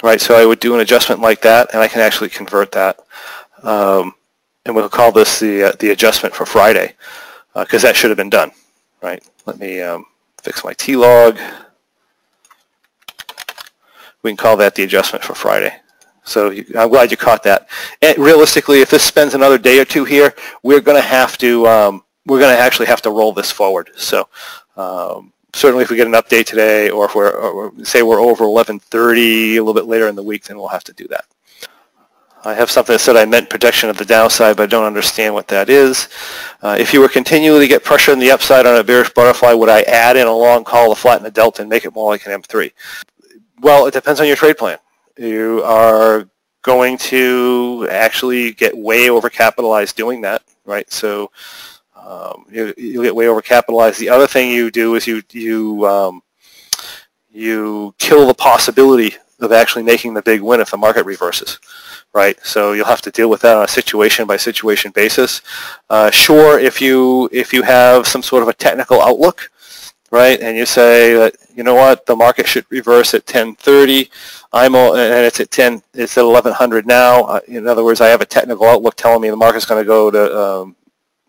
[0.03, 2.99] Right, so I would do an adjustment like that, and I can actually convert that.
[3.63, 4.15] Um,
[4.65, 6.95] and we'll call this the, uh, the adjustment for Friday,
[7.53, 8.51] because uh, that should have been done.
[9.01, 10.07] Right, let me um,
[10.41, 11.39] fix my T-log.
[14.23, 15.73] We can call that the adjustment for Friday.
[16.27, 17.69] So I'm glad you caught that.
[18.01, 21.67] And realistically, if this spends another day or two here, we're going to have to
[21.67, 23.91] um, we're going to actually have to roll this forward.
[23.95, 24.27] So
[24.75, 28.43] um, certainly, if we get an update today, or if we're or say we're over
[28.43, 31.25] 11:30 a little bit later in the week, then we'll have to do that.
[32.45, 35.33] I have something that said I meant protection of the downside, but I don't understand
[35.33, 36.07] what that is.
[36.61, 39.53] Uh, if you were continually to get pressure on the upside on a bearish butterfly,
[39.53, 42.11] would I add in a long call to flatten the delta and make it more
[42.11, 42.71] like an M3?
[43.59, 44.77] well, it depends on your trade plan.
[45.17, 46.29] You are
[46.61, 50.91] going to actually get way overcapitalized doing that, right?
[50.91, 51.31] So
[51.95, 53.97] um, you, you get way overcapitalized.
[53.97, 56.21] The other thing you do is you you um,
[57.29, 61.59] you kill the possibility of actually making the big win if the market reverses,
[62.13, 62.37] right?
[62.43, 65.41] So you'll have to deal with that on a situation by situation basis.
[65.89, 69.51] Uh, sure, if you if you have some sort of a technical outlook,
[70.11, 70.39] right?
[70.39, 74.09] And you say that you know what, the market should reverse at 10:30.
[74.53, 75.81] I'm all, and it's at 10.
[75.93, 77.37] It's at 1100 now.
[77.47, 80.11] In other words, I have a technical outlook telling me the market's going to go
[80.11, 80.75] to um,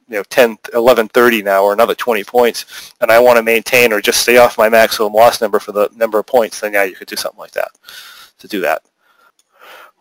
[0.09, 4.01] you know 10 1130 now or another 20 points and I want to maintain or
[4.01, 6.95] just stay off my maximum loss number for the number of points then yeah you
[6.95, 7.71] could do something like that
[8.39, 8.83] to do that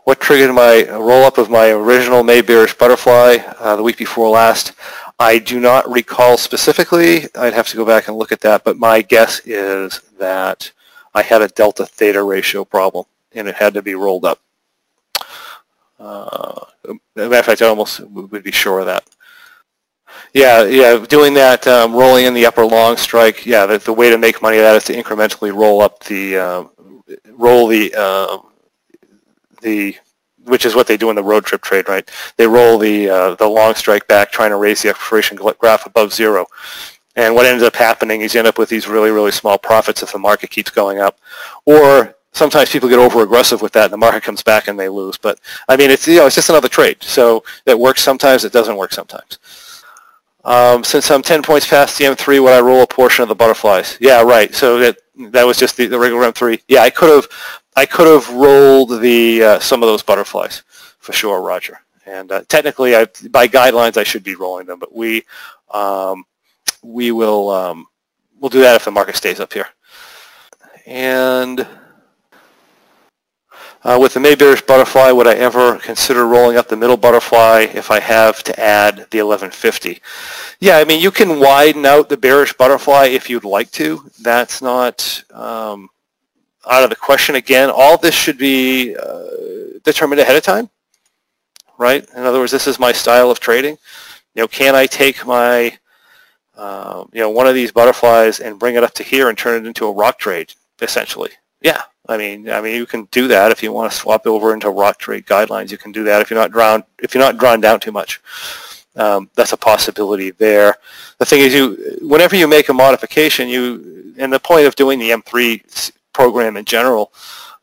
[0.06, 4.30] what triggered my roll up of my original May bearish butterfly uh, the week before
[4.30, 4.72] last
[5.20, 7.28] I do not recall specifically.
[7.36, 10.72] I'd have to go back and look at that, but my guess is that
[11.14, 14.40] I had a delta theta ratio problem and it had to be rolled up.
[16.00, 16.66] Uh,
[17.16, 19.04] matter of fact, I almost would be sure of that.
[20.34, 24.10] Yeah, yeah, doing that, um, rolling in the upper long strike, yeah, the, the way
[24.10, 26.64] to make money of that is to incrementally roll up the, uh,
[27.32, 28.38] roll the, uh,
[29.62, 29.96] the
[30.48, 32.10] which is what they do in the road trip trade, right?
[32.38, 36.14] They roll the uh, the long strike back, trying to raise the expiration graph above
[36.14, 36.48] zero.
[37.16, 40.04] And what ends up happening is you end up with these really, really small profits
[40.04, 41.20] if the market keeps going up.
[41.66, 44.88] Or sometimes people get over aggressive with that and the market comes back and they
[44.88, 45.18] lose.
[45.18, 46.98] But I mean, it's, you know, it's just another trade.
[47.02, 49.40] So it works sometimes, it doesn't work sometimes.
[50.48, 53.36] Um, since I'm 10 points past the M3, would I roll a portion of the
[53.36, 53.98] butterflies?
[54.00, 54.56] Yeah, right.
[54.56, 54.98] So that
[55.32, 56.62] that was just the, the regular M3.
[56.70, 57.28] Yeah, I could have
[57.76, 60.64] I could have rolled the uh, some of those butterflies
[61.00, 61.82] for sure, Roger.
[62.06, 65.26] And uh, technically, I, by guidelines, I should be rolling them, but we
[65.74, 66.24] um,
[66.82, 67.86] we will um,
[68.40, 69.68] we'll do that if the market stays up here.
[70.86, 71.68] And
[73.88, 77.68] uh, with the May bearish butterfly, would I ever consider rolling up the middle butterfly
[77.74, 80.02] if I have to add the 1150?
[80.60, 84.12] Yeah, I mean, you can widen out the bearish butterfly if you'd like to.
[84.22, 85.88] That's not um,
[86.70, 87.70] out of the question again.
[87.74, 90.70] All this should be uh, determined ahead of time,
[91.78, 92.06] right?
[92.14, 93.78] In other words, this is my style of trading.
[94.36, 95.78] You know, can I take my,
[96.58, 99.64] uh, you know, one of these butterflies and bring it up to here and turn
[99.64, 101.32] it into a rock trade, essentially?
[101.62, 104.54] Yeah, I mean, I mean, you can do that if you want to swap over
[104.54, 105.72] into rock trade guidelines.
[105.72, 108.22] You can do that if you're not drawn if you're not drawn down too much.
[108.96, 110.76] Um, that's a possibility there.
[111.20, 115.00] The thing is, you whenever you make a modification, you and the point of doing
[115.00, 117.12] the M3 program in general,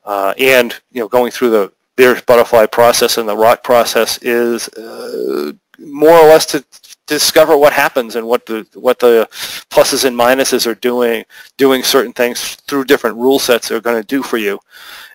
[0.04, 4.68] uh, and you know going through the bearish butterfly process and the rock process is
[4.70, 6.64] uh, more or less to
[7.06, 9.28] discover what happens and what the what the
[9.70, 11.24] pluses and minuses are doing
[11.56, 14.58] doing certain things through different rule sets are going to do for you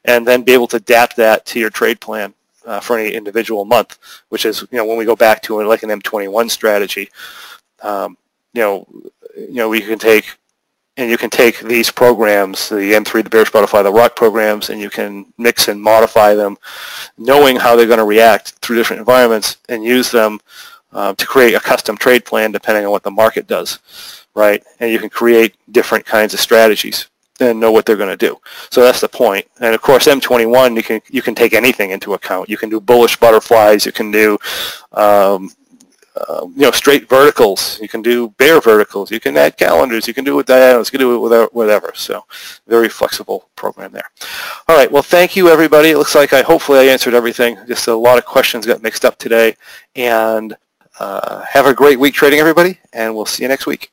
[0.06, 2.34] and then be able to adapt that to your trade plan
[2.66, 3.98] uh, for any individual month
[4.30, 7.10] which is you know when we go back to like an M21 strategy
[7.82, 8.16] um,
[8.54, 8.88] you know
[9.36, 10.38] you know we can take
[11.00, 14.82] and you can take these programs, the M3, the Bearish Butterfly, the Rock programs, and
[14.82, 16.58] you can mix and modify them,
[17.18, 20.42] knowing how they're going to react through different environments, and use them
[20.92, 23.80] uh, to create a custom trade plan depending on what the market does,
[24.34, 24.64] right?
[24.80, 27.08] And you can create different kinds of strategies
[27.40, 28.38] and know what they're going to do.
[28.70, 29.48] So that's the point.
[29.62, 32.50] And of course, M21, you can you can take anything into account.
[32.50, 33.86] You can do bullish butterflies.
[33.86, 34.38] You can do
[34.92, 35.52] um,
[36.16, 37.80] uh, you know, straight verticals.
[37.82, 39.12] You can do bear verticals.
[39.12, 40.08] You can add calendars.
[40.08, 40.90] You can do it with diagonals.
[40.92, 41.92] You can do it without whatever.
[41.96, 42.26] So
[42.68, 44.10] very flexible program there.
[44.68, 44.92] All right.
[44.92, 45.90] Well, thank you, everybody.
[45.90, 47.58] It looks like I hopefully I answered everything.
[47.68, 49.56] Just a lot of questions got mixed up today.
[49.96, 50.58] And
[51.00, 52.80] Uh, have a great week trading, everybody.
[52.94, 53.92] And we'll see you next week.